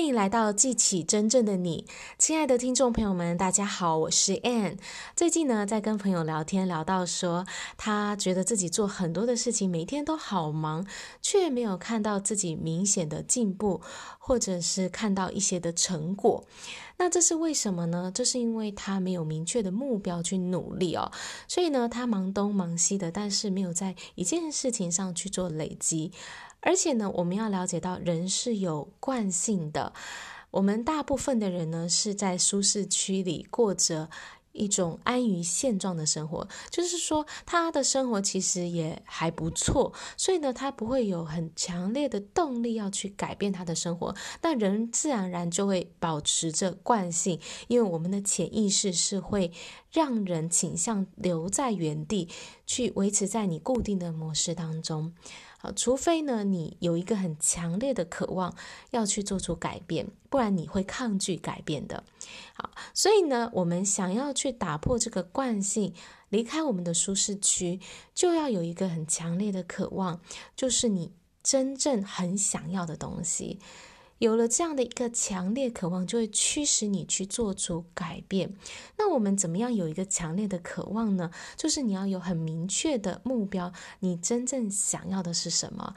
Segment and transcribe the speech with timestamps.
[0.00, 1.84] 欢迎来到记起真正的你，
[2.16, 4.78] 亲爱的听众朋友们，大家好，我是 Ann。
[5.14, 7.44] 最近呢，在跟朋友聊天，聊到说，
[7.76, 10.86] 他觉得自己做很多的事情，每天都好忙，
[11.20, 13.82] 却没有看到自己明显的进步，
[14.18, 16.46] 或者是看到一些的成果。
[16.96, 18.10] 那这是为什么呢？
[18.14, 21.12] 这是因为他没有明确的目标去努力哦，
[21.46, 26.10] 所以呢，他忙东忙西的，但是没有在一件事情上去做累积。
[26.62, 29.89] 而且呢，我们要了解到人是有惯性的。
[30.50, 34.10] 我们大部分的人呢，是在舒适区里过着
[34.52, 44.12] 一种安于现状的生活，就是说他的生活其实也还不错，所以呢，他不会有很强烈的动力要去改变他的生活。
[44.42, 49.52] 那人自然而然就会保持着惯性，因为我们的潜意识是会
[49.92, 52.28] 让人倾向留在原地，
[52.66, 55.14] 去维持在你固定的模式当中。
[55.62, 58.56] 好，除非呢，你有一个很强烈的渴望
[58.92, 62.02] 要去做出改变，不然你会抗拒改变的。
[62.54, 65.92] 好，所以呢，我们想要去打破这个惯性，
[66.30, 67.78] 离开我们的舒适区，
[68.14, 70.22] 就要有一个很强烈的渴望，
[70.56, 71.12] 就是你
[71.42, 73.58] 真正很想要的东西。
[74.20, 78.54] 有了这样的一个强烈渴望，就会驱使你去做出改变。
[78.98, 81.30] 那我们怎么样有一个强烈的渴望呢？
[81.56, 85.94] 就是你要有很明确的目标，你真正想要的是什么？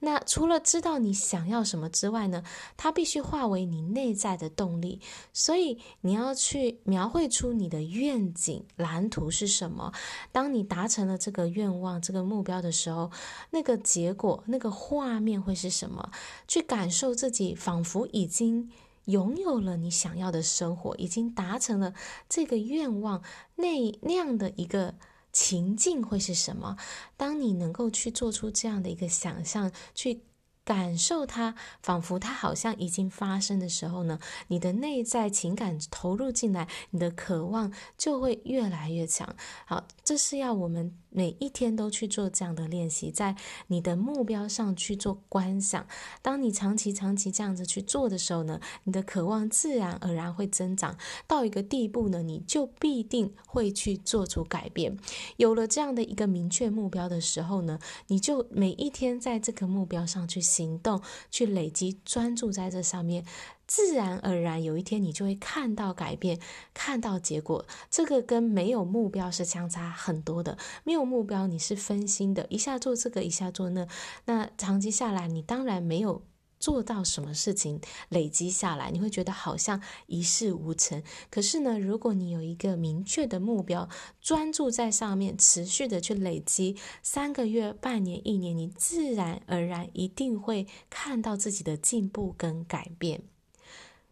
[0.00, 2.44] 那除了知道你想要什么之外呢，
[2.76, 5.00] 它必须化为你内在的动力。
[5.32, 9.92] 所以你要去描绘出你的愿景蓝图是什么。
[10.30, 13.10] 当你达成了这个愿望、这个目标的时候，
[13.50, 16.10] 那个结果、那个画面会是什么？
[16.46, 18.70] 去感受自己仿佛已经
[19.06, 21.94] 拥有了你想要的生活，已经达成了
[22.28, 23.22] 这个愿望，
[23.56, 24.94] 那那样的一个。
[25.34, 26.76] 情境会是什么？
[27.16, 30.22] 当你能够去做出这样的一个想象，去
[30.64, 39.36] 感受它，仿佛它好像已经发生的时候呢，你的内在情感投入进来，你的渴望就会越来越强。
[39.66, 40.94] 好，这是要我们。
[41.16, 43.36] 每一天都去做这样的练习，在
[43.68, 45.86] 你的目标上去做观想。
[46.22, 50.98] 当你长期、长期这样子去做的时候呢，你的渴望自然而然会增长
[51.28, 54.98] 到一个地步呢，你就必定会去做出改变。
[55.36, 61.00] 有了这样的一个明确目标的时候呢，你就每一天在这个目标上去行动，
[61.30, 63.24] 去累积，专注在这上面。
[63.66, 66.38] 自然而然，有一天你就会看到改变，
[66.74, 67.64] 看到结果。
[67.90, 70.58] 这个跟没有目标是相差很多的。
[70.84, 73.88] 没有目标，你是分心的，一下做这个，一下做那。
[74.26, 76.22] 那长期下来，你当然没有
[76.64, 81.02] 做到什么事情，累积下来，你会觉得好像一事无成。
[81.30, 83.86] 可是呢，如果你有一个明确的目标，
[84.22, 93.24] 专注在上面，持续的去累积，三个月、半年、一年，你自然而然一定会看到自己的进步跟改变。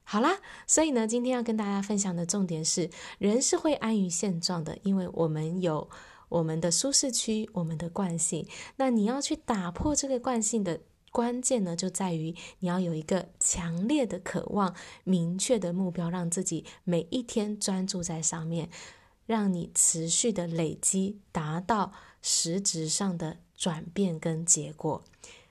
[0.04, 5.88] 好啦，所以呢，今天要跟大家分享的重点是，人是会安于现状的，因为我们有
[6.28, 8.46] 我们的舒适区，我们的惯性。
[8.76, 10.80] 那你要去打破这个惯性的
[11.12, 14.74] 关键呢，就在于你要有一个强烈的渴望、
[15.04, 18.70] 明确的目标，让自己每一天专注在上面，
[19.26, 21.92] 让你持续的累积，达到
[22.22, 25.04] 实质上的转变跟结果。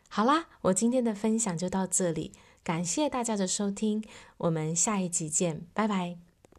[0.10, 2.34] 好啦，我今天的分享就到这里。
[2.64, 4.04] 感谢大家的收听，
[4.38, 6.31] 我们下一集见，拜拜。